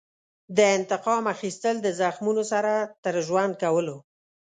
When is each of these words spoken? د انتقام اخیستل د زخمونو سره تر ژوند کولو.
د 0.57 0.59
انتقام 0.77 1.23
اخیستل 1.35 1.75
د 1.81 1.87
زخمونو 1.99 2.43
سره 2.51 2.73
تر 3.03 3.15
ژوند 3.27 3.53
کولو. 3.63 3.97